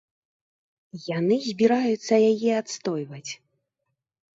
[1.17, 3.27] Яны збіраюцца яе адстойваць.